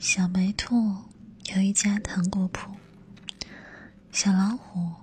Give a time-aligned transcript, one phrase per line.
[0.00, 0.96] 小白兔
[1.54, 2.74] 有一家糖果铺，
[4.10, 4.94] 小老虎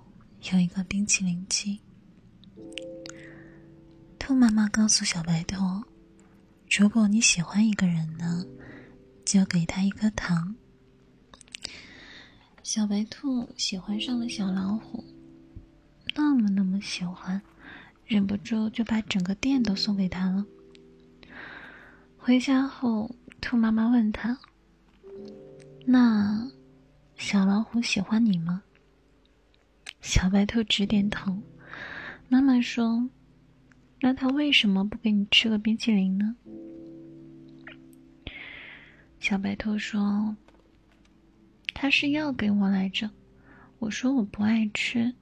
[0.50, 1.78] 有一个冰淇淋机。
[4.18, 5.84] 兔妈妈告诉小白兔
[6.68, 8.44] ：“如果你喜欢一个人呢，
[9.24, 10.56] 就给他一颗糖。”
[12.64, 15.04] 小白兔喜欢上了小老虎，
[16.16, 17.40] 那么那么喜欢，
[18.04, 20.44] 忍不住就把整个店都送给他了。
[22.16, 24.36] 回家后，兔妈妈问他。
[25.90, 26.46] 那
[27.16, 28.62] 小老虎喜欢你吗？
[30.02, 31.34] 小白兔直点头。
[32.28, 33.08] 妈妈说
[34.02, 36.36] ：“那他为什么不给你吃个冰淇淋呢？”
[39.18, 40.36] 小白兔说
[41.72, 43.10] ：“他是要给我来着，
[43.78, 45.14] 我说我不爱吃。”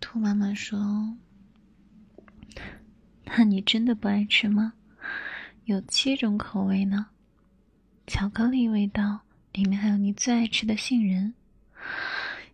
[0.00, 1.16] 兔妈妈说
[3.24, 4.72] ：“那你真的不爱吃吗？
[5.66, 7.06] 有七种口味呢。”
[8.06, 9.20] 巧克力味道，
[9.52, 11.34] 里面还有你最爱吃的杏仁。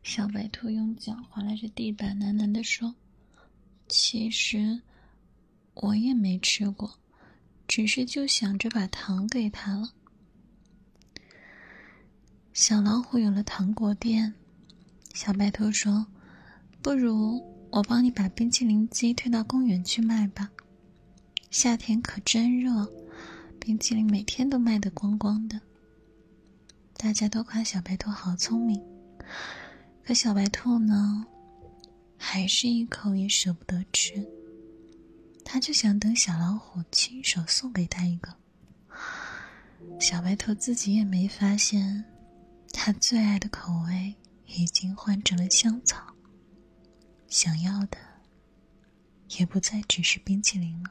[0.03, 2.95] 小白兔用脚划拉着地板，喃喃地说
[3.89, 4.81] ：“其实
[5.75, 6.99] 我也没吃过，
[7.67, 9.91] 只是就想着把糖给他了。”
[12.55, 14.33] 小老虎有了糖果店，
[15.15, 16.07] 小白兔说
[16.81, 20.49] ：“不如我帮你把冰淇淋机推到公园去卖吧，
[21.51, 22.89] 夏天可真热。”
[23.61, 25.61] 冰淇淋每天都卖得光光的，
[26.97, 28.83] 大家都夸小白兔好聪明，
[30.03, 31.25] 可小白兔呢，
[32.17, 34.27] 还是一口也舍不得吃。
[35.45, 38.35] 他就想等小老虎亲手送给他一个。
[40.01, 42.05] 小白兔自己也没发现，
[42.73, 44.15] 他最爱的口味
[44.47, 46.15] 已经换成了香草，
[47.29, 47.99] 想要的
[49.39, 50.91] 也不再只是冰淇淋了。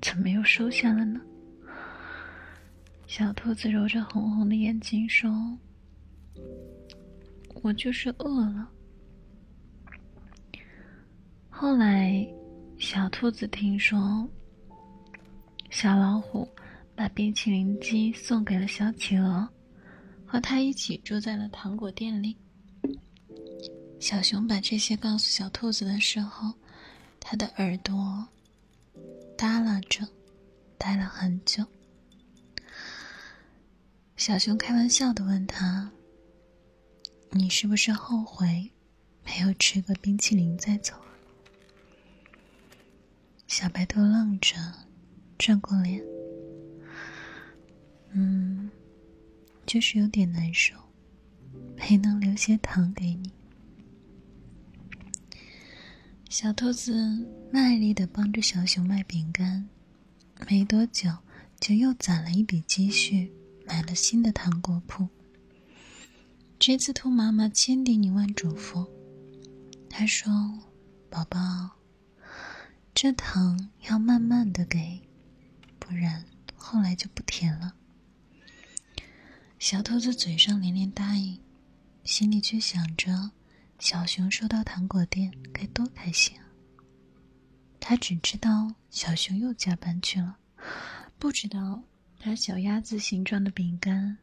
[0.00, 1.20] 怎么又收下了呢？
[3.06, 5.30] 小兔子揉着红红的眼睛说
[7.62, 8.68] ：“我就是饿了。”
[11.50, 12.26] 后来，
[12.78, 14.28] 小兔子听说
[15.70, 16.48] 小老虎
[16.94, 19.48] 把冰淇淋机送给了小企鹅，
[20.24, 22.36] 和他一起住在了糖果店里。
[23.98, 26.54] 小熊把这些告诉小兔子的时候，
[27.18, 28.28] 它的耳朵。
[29.38, 30.04] 耷拉着，
[30.76, 31.64] 待了很久。
[34.16, 35.92] 小熊开玩笑的问他
[37.30, 38.72] ：“你是不是后悔
[39.24, 40.92] 没有吃个冰淇淋再走？”
[43.46, 44.56] 小白兔愣着，
[45.38, 46.02] 转过脸
[48.10, 48.68] ：“嗯，
[49.64, 50.74] 就是有点难受，
[51.76, 53.32] 没能留些糖给你。”
[56.28, 59.66] 小兔子卖力的帮着小熊卖饼干，
[60.46, 61.10] 没多久
[61.58, 63.32] 就又攒了一笔积蓄，
[63.66, 65.08] 买了新的糖果铺。
[66.58, 68.86] 这次兔妈妈千叮咛万嘱咐，
[69.88, 70.30] 她说
[71.08, 71.38] ：“宝宝，
[72.94, 75.00] 这糖要慢慢的给，
[75.78, 76.22] 不然
[76.54, 77.74] 后来就不甜了。”
[79.58, 81.40] 小兔子嘴上连连答应，
[82.04, 83.30] 心里却想着。
[83.78, 86.44] 小熊收到糖果店该多开心啊！
[87.78, 90.36] 他只知道小熊又加班去了，
[91.18, 91.80] 不知道
[92.18, 94.18] 他小鸭子形状的饼干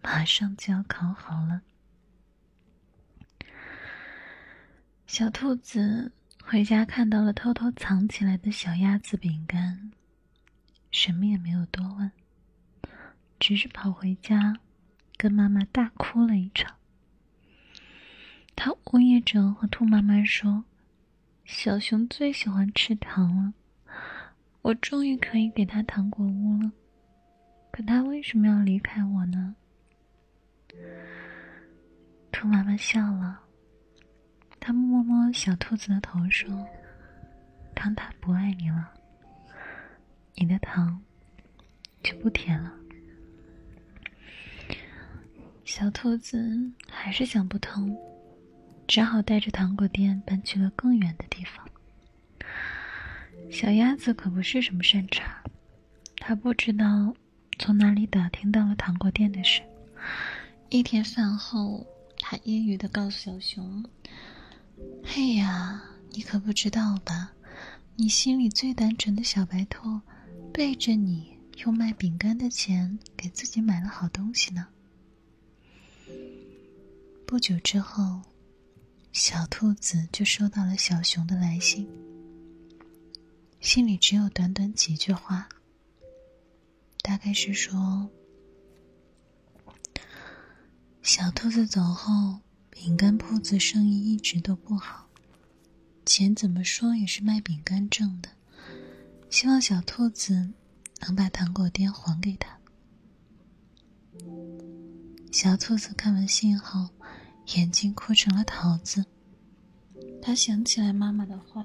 [0.00, 1.60] 马上就要烤好了。
[5.08, 6.12] 小兔子
[6.44, 9.90] 回家看到了偷偷藏起来的小鸭子饼干，
[10.92, 12.12] 什么也没有多问，
[13.40, 14.56] 只是跑回家
[15.16, 16.77] 跟妈妈大哭了一场。
[18.60, 20.64] 他呜咽着和兔妈妈说
[21.46, 23.54] ：“小熊最喜欢吃糖了，
[24.62, 26.72] 我终于可以给他糖果屋了。
[27.70, 29.54] 可他为什么要离开我呢？”
[32.32, 33.40] 兔妈妈笑了，
[34.58, 36.66] 他摸摸小兔子的头说
[37.76, 38.92] ：“当他不爱你了，
[40.34, 41.00] 你的糖
[42.02, 42.74] 就不甜了。”
[45.64, 47.96] 小兔子还是想不通。
[48.88, 51.68] 只好带着糖果店搬去了更远的地方。
[53.50, 55.42] 小鸭子可不是什么善茬，
[56.16, 57.14] 他不知道
[57.58, 59.60] 从哪里打听到了糖果店的事。
[60.70, 61.86] 一天饭后，
[62.18, 63.84] 他揶揄的告诉小熊
[65.04, 65.82] ：“嘿呀，
[66.12, 67.32] 你可不知道吧？
[67.96, 70.00] 你心里最单纯的小白兔，
[70.52, 74.66] 背着你用卖饼干的钱给自己买了好东西呢。”
[77.26, 78.22] 不久之后，
[79.12, 81.88] 小兔子就收到了小熊的来信。
[83.60, 85.48] 信里只有短短几句话，
[87.02, 88.08] 大概是说：
[91.02, 92.40] 小兔子走后，
[92.70, 95.08] 饼干铺子生意一直都不好，
[96.06, 98.30] 钱怎么说也是卖饼干挣的，
[99.28, 100.52] 希望小兔子
[101.00, 102.56] 能把糖果店还给他。
[105.32, 106.88] 小兔子看完信后，
[107.56, 109.04] 眼睛哭成了桃子。
[110.22, 111.64] 他想起来妈妈的话。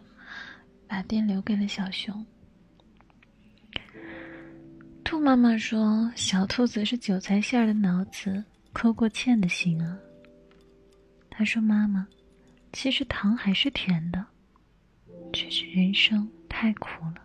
[0.85, 2.23] 把店留给了小熊。
[5.03, 8.43] 兔妈妈说：“小兔子是韭菜馅的脑子，
[8.73, 9.97] 抠过芡的心啊。”
[11.31, 12.07] 他说：“妈妈，
[12.73, 14.23] 其实糖还是甜的，
[15.31, 17.15] 只是人生太苦了。”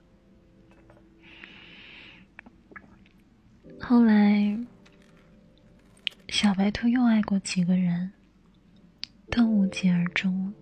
[3.78, 4.58] 后来，
[6.30, 8.10] 小白兔又爱过几个人，
[9.30, 10.52] 都无疾而终。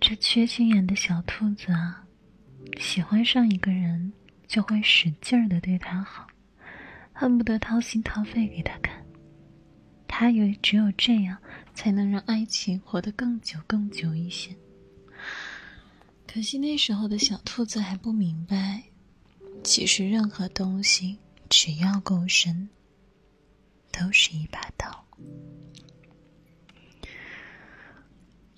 [0.00, 2.06] 这缺心眼的小兔子啊，
[2.78, 4.12] 喜欢上一个人
[4.46, 6.26] 就会使劲儿的对他好，
[7.12, 9.02] 恨不得掏心掏肺给他看。
[10.06, 11.36] 他以为只有这样
[11.74, 14.54] 才能让爱情活得更久更久一些。
[16.26, 18.82] 可惜那时候的小兔子还不明白，
[19.62, 21.18] 其实任何东西
[21.48, 22.68] 只要够深，
[23.90, 25.04] 都是一把刀。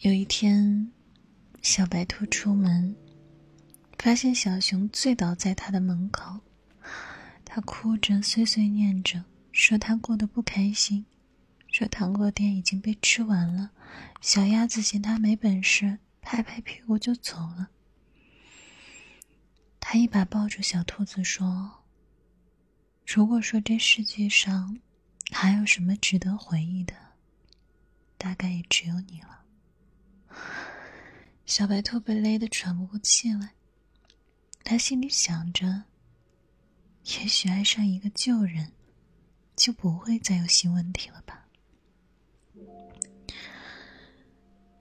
[0.06, 0.92] 有一天。
[1.62, 2.94] 小白兔出门，
[3.98, 6.38] 发现小熊醉倒在他的门口。
[7.44, 11.04] 他哭着碎碎念着，说他过得不开心，
[11.72, 13.72] 说糖果店已经被吃完了。
[14.20, 17.70] 小鸭子嫌他没本事，拍拍屁股就走了。
[19.80, 21.82] 他一把抱住小兔子说
[23.04, 24.78] ：“如果说这世界上
[25.32, 26.94] 还有什么值得回忆的，
[28.16, 29.42] 大概也只有你了。”
[31.46, 33.52] 小白兔被勒得喘不过气来，
[34.64, 35.84] 他心里想着：
[37.04, 38.72] 也许爱上一个旧人，
[39.54, 41.46] 就不会再有新问题了吧。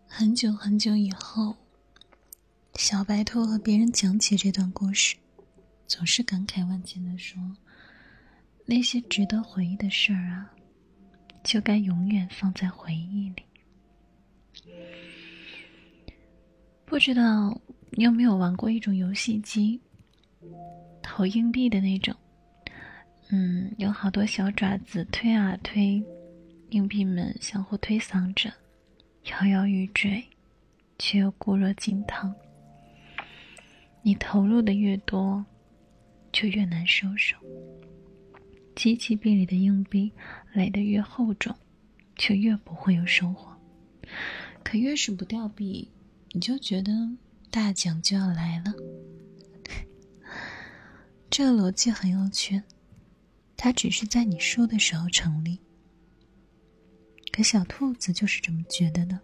[0.07, 1.55] 很久很久以后，
[2.73, 5.15] 小白兔和别人讲起这段故事，
[5.85, 7.39] 总是感慨万千的说
[8.65, 10.51] ：“那些值得回忆的事儿啊，
[11.43, 13.43] 就该永远放在回忆里。”
[16.95, 17.59] 不知道
[17.91, 19.77] 你有没有玩过一种游戏机，
[21.03, 22.15] 投硬币的那种。
[23.27, 26.01] 嗯，有好多小爪子推啊推，
[26.69, 28.49] 硬币们相互推搡着，
[29.25, 30.23] 摇摇欲坠，
[30.97, 32.33] 却又固若金汤。
[34.01, 35.45] 你投入的越多，
[36.31, 37.35] 就越难收手。
[38.73, 40.09] 机器币里的硬币
[40.53, 41.53] 垒得越厚重，
[42.15, 43.53] 就越不会有收获。
[44.63, 45.91] 可越是不掉币。
[46.35, 46.91] 你就觉得
[47.49, 48.73] 大奖就要来了，
[51.29, 52.61] 这个逻辑很有趣，
[53.55, 55.57] 它只是在你输的时候成立。
[57.31, 59.17] 可小兔子就是这么觉得的，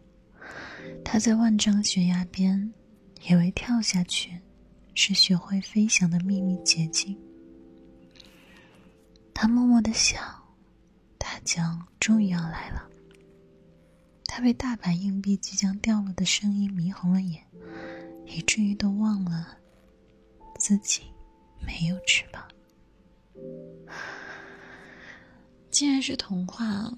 [1.04, 2.74] 它在万丈悬崖边，
[3.28, 4.40] 以为跳下去
[4.96, 7.20] 是学会飞翔的秘密捷径。
[9.34, 10.24] 他默默的想，
[11.18, 12.90] 大奖终于要来了。
[14.42, 17.42] 被大把硬币即将掉落的声音迷红了眼，
[18.26, 19.58] 以至于都忘了
[20.58, 21.04] 自己
[21.66, 22.44] 没有翅膀。
[25.70, 26.92] 既然是童话，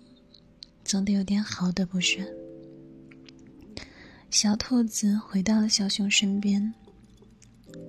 [0.83, 2.35] 总得有点好的，不是？
[4.31, 6.73] 小兔子回到了小熊身边，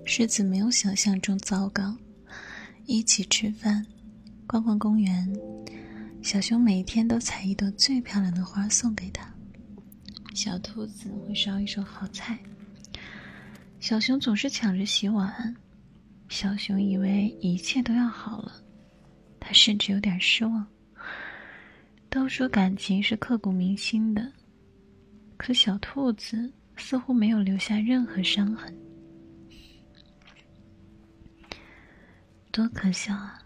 [0.05, 1.97] 日子没有想象中糟糕，
[2.85, 3.87] 一起吃饭，
[4.47, 5.33] 逛逛公园。
[6.23, 9.34] 小熊每天都采一朵最漂亮的花送给他。
[10.35, 12.37] 小兔子会烧一手好菜，
[13.79, 15.55] 小熊总是抢着洗碗。
[16.29, 18.53] 小熊以为一切都要好了，
[19.39, 20.67] 他甚至有点失望。
[22.11, 24.33] 都说感情是刻骨铭心的，
[25.37, 28.77] 可小兔子似乎没有留下任何伤痕，
[32.51, 33.41] 多可笑啊！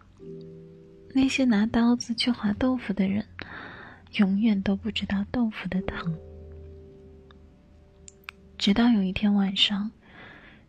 [1.14, 3.24] 那些拿刀子去划豆腐的人，
[4.12, 6.18] 永远都不知道豆腐的疼。
[8.58, 9.88] 直到有一天晚上，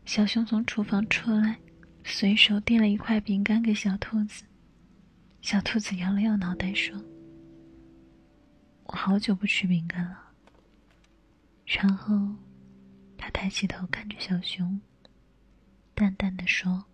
[0.05, 1.57] 小熊从厨房出来，
[2.03, 4.43] 随手递了一块饼干给小兔子。
[5.41, 7.03] 小兔子摇了摇脑袋说
[8.85, 10.19] ：“我好久不吃饼干了。”
[11.65, 12.35] 然后，
[13.17, 14.79] 他抬起头看着小熊，
[15.95, 16.85] 淡淡的说：“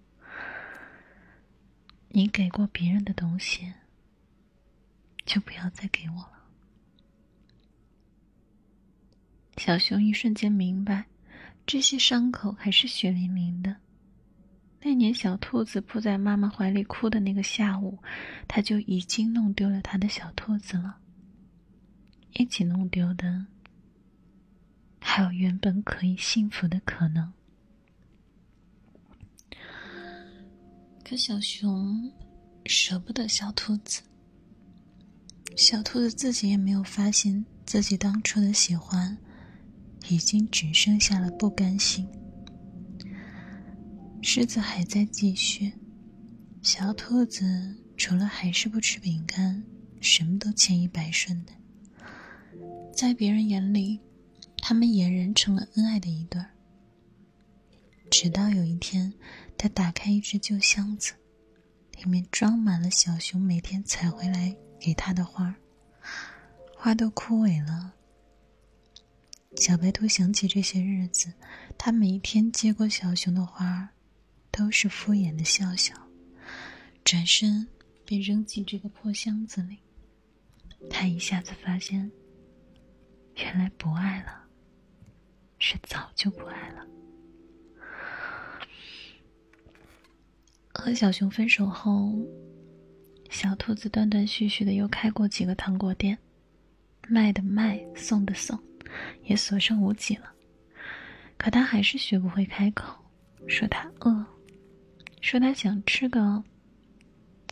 [2.08, 3.74] 你给过别人的东西，
[5.26, 6.32] 就不要再给我了。”
[9.58, 11.06] 小熊一瞬间明白，
[11.66, 13.76] 这些伤口还是血淋淋的。
[14.82, 17.98] 那年小兔子扑在妈妈怀里哭的那个下午，
[18.48, 20.98] 他就已经弄丢了他的小兔子了。
[22.34, 23.48] 一起弄丢的，
[25.00, 27.34] 还有原本可以幸福的可能。
[31.04, 32.12] 可小熊
[32.66, 34.02] 舍不得小兔子，
[35.56, 39.18] 小兔子自己也没有发现自己当初的喜欢。
[40.08, 42.08] 已经只剩下了不甘心，
[44.22, 45.72] 狮子还在继续。
[46.62, 49.64] 小兔子除了还是不吃饼干，
[50.02, 51.52] 什么都千依百顺的。
[52.94, 54.00] 在别人眼里，
[54.58, 56.50] 他们俨然成了恩爱的一对儿。
[58.10, 59.14] 直到有一天，
[59.58, 61.14] 他打开一只旧箱子，
[61.98, 65.56] 里面装满了小熊每天采回来给他的花，
[66.76, 67.94] 花都枯萎了。
[69.58, 71.32] 小白兔想起这些日子，
[71.78, 73.90] 他每一天接过小熊的花，
[74.52, 75.96] 都是敷衍的笑笑，
[77.04, 77.66] 转身
[78.04, 79.78] 便扔进这个破箱子里。
[80.90, 82.12] 他一下子发现，
[83.38, 84.44] 原来不爱了，
[85.58, 86.86] 是早就不爱了。
[90.74, 92.14] 和小熊分手后，
[93.32, 96.18] 小兔子断断续续的又开过几个糖果店，
[97.08, 98.62] 卖的卖，送的送。
[99.24, 100.32] 也所剩无几了，
[101.38, 103.04] 可他还是学不会开口，
[103.48, 104.26] 说他饿，
[105.22, 106.44] 说他想吃个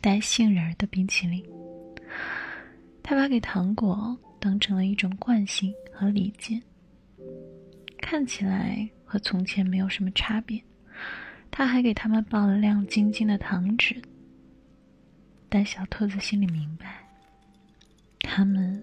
[0.00, 1.44] 带杏仁儿的冰淇淋。
[3.02, 6.60] 他把给糖果当成了一种惯性和礼节，
[7.98, 10.62] 看起来和从前没有什么差别。
[11.50, 14.00] 他还给他们抱了亮晶晶的糖纸，
[15.48, 17.06] 但小兔子心里明白，
[18.20, 18.82] 他们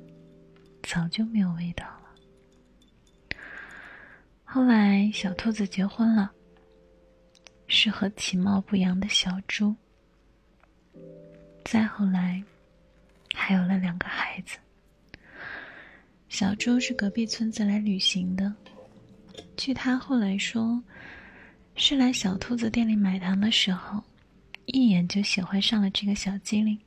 [0.83, 1.85] 早就没有味道。
[4.53, 6.29] 后来，小兔子结婚了，
[7.67, 9.73] 是和其貌不扬的小猪。
[11.63, 12.43] 再后来，
[13.33, 14.57] 还有了两个孩子。
[16.27, 18.53] 小猪是隔壁村子来旅行的，
[19.55, 20.83] 据他后来说，
[21.77, 24.03] 是来小兔子店里买糖的时候，
[24.65, 26.77] 一眼就喜欢上了这个小机灵。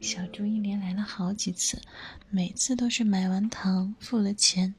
[0.00, 1.78] 小猪一连来了好几次，
[2.30, 4.74] 每次都是买完糖付了钱。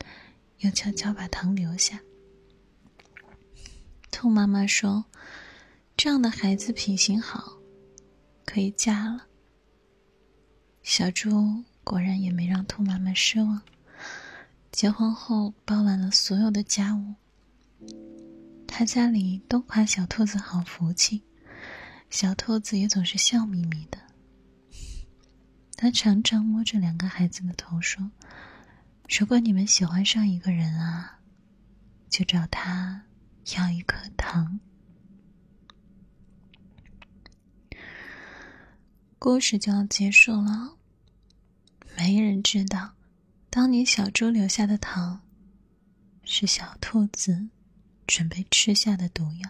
[0.59, 1.99] 又悄悄把糖留下。
[4.11, 5.05] 兔妈妈说
[5.97, 7.57] ：“这样的孩子品行好，
[8.45, 9.27] 可以嫁了。”
[10.81, 13.61] 小猪果然也没让兔妈妈失望。
[14.71, 17.15] 结婚后包揽了所有的家务，
[18.67, 21.23] 他家里都夸小兔子好福气，
[22.09, 23.97] 小兔子也总是笑眯眯的。
[25.77, 28.11] 他常常摸着两个孩子的头说。
[29.07, 31.19] 如果你们喜欢上一个人啊，
[32.09, 33.05] 就找他
[33.55, 34.59] 要一颗糖。
[39.19, 40.75] 故事就要结束了，
[41.95, 42.95] 没人知道，
[43.49, 45.21] 当年小猪留下的糖，
[46.23, 47.47] 是小兔子
[48.05, 49.49] 准备吃下的毒药。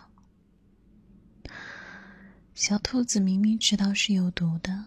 [2.53, 4.85] 小兔子明明知道是有毒的，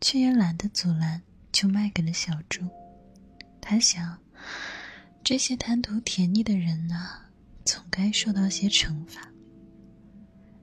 [0.00, 1.22] 却也懒得阻拦，
[1.52, 2.68] 就卖给了小猪。
[3.64, 4.18] 他想，
[5.24, 7.08] 这些贪图甜腻的人呢，
[7.64, 9.26] 总该受到些惩罚。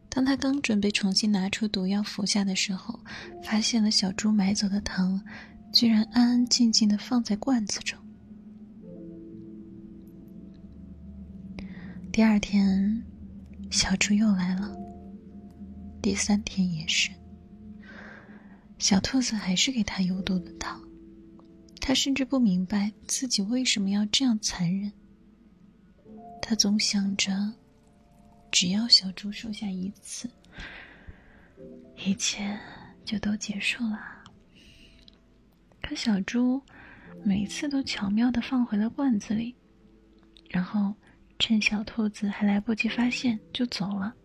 [0.08, 3.00] 当他刚准备重新拿出毒药服下的时候，
[3.43, 5.20] 发现了小猪买走的糖，
[5.74, 7.98] 居然安安静静的放在罐子中。
[12.12, 13.03] 第二天，
[13.72, 14.72] 小猪又来了。
[16.03, 17.10] 第三天也是，
[18.77, 20.79] 小兔子还是给他有毒的糖。
[21.91, 24.89] 他甚至不明白自己为什么要这样残忍。
[26.41, 27.53] 他总想着，
[28.50, 30.29] 只要小猪收下一次，
[31.98, 32.57] 一切
[33.03, 34.00] 就都结束了。
[35.81, 36.62] 可小猪
[37.25, 39.53] 每次都巧妙的放回了罐子里，
[40.50, 40.95] 然后
[41.39, 44.15] 趁小兔子还来不及发现就走了。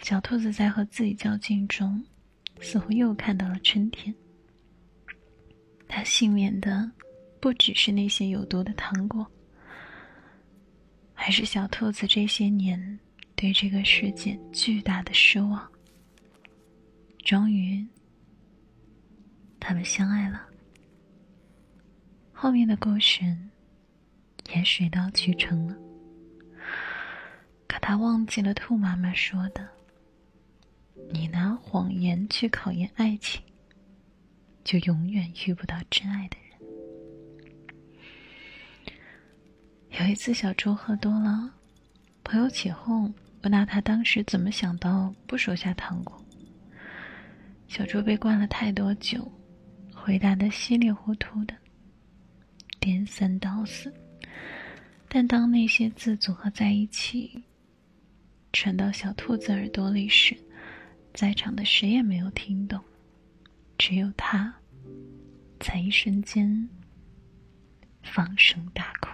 [0.00, 2.04] 小兔子在和自己较劲中，
[2.60, 4.14] 似乎又看到了春天。
[6.04, 6.90] 幸免的
[7.40, 9.26] 不只是那些有毒的糖果，
[11.12, 12.98] 还是小兔子这些年
[13.34, 15.68] 对这个世界巨大的失望。
[17.24, 17.86] 终于，
[19.60, 20.46] 他们相爱了。
[22.32, 23.22] 后面的故事
[24.52, 25.76] 也水到渠成了。
[27.68, 29.68] 可他忘记了兔妈妈说的
[31.12, 33.40] ：“你拿谎言去考验爱情，
[34.64, 36.42] 就永远遇不到真爱的人。”
[40.00, 41.52] 有一次，小猪喝多了，
[42.24, 46.18] 朋友起哄，问他他当时怎么想到不收下糖果。
[47.68, 49.30] 小猪被灌了太多酒，
[49.94, 51.54] 回答的稀里糊涂的，
[52.80, 53.92] 颠三倒四。
[55.08, 57.42] 但当那些字组合在一起，
[58.52, 60.34] 传到小兔子耳朵里时，
[61.12, 62.82] 在场的谁也没有听懂，
[63.84, 64.54] 只有他，
[65.58, 66.68] 在一瞬间
[68.00, 69.08] 放声大哭。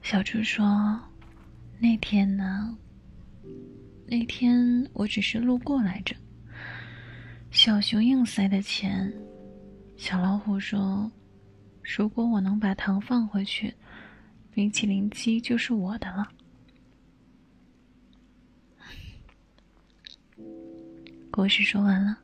[0.00, 0.98] 小猪说
[1.78, 2.74] ：“那天呢？
[4.06, 6.16] 那天我只是路过来着。
[7.50, 9.12] 小熊硬塞的钱，
[9.98, 11.12] 小老虎说：
[11.82, 13.74] 如果我能把糖放回去，
[14.50, 16.26] 冰淇淋机就是我的了。”
[21.34, 22.18] 故事说完了，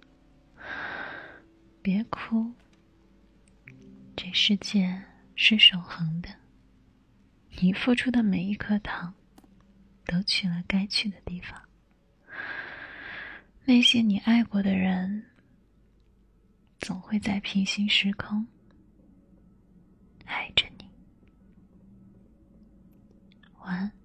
[1.80, 2.52] 别哭。
[4.14, 5.02] 这世界
[5.34, 6.28] 是守恒的。
[7.58, 9.14] 你付出的每一颗糖，
[10.04, 11.58] 都去了该去的地方。
[13.64, 15.24] 那些你爱过的人，
[16.78, 18.46] 总会在平行时空
[20.26, 20.86] 爱着你。
[23.60, 23.97] 晚安。